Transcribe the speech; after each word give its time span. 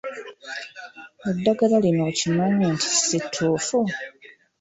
Eddagala 1.29 1.75
lino 1.83 2.01
okimanyi 2.11 2.65
nti 2.75 2.87
si 3.05 3.17
ttuufu? 3.23 3.79